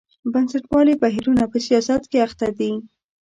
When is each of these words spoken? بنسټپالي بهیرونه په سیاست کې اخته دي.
بنسټپالي 0.33 0.93
بهیرونه 1.01 1.43
په 1.51 1.57
سیاست 1.67 2.01
کې 2.11 2.19
اخته 2.27 2.47
دي. 2.59 2.71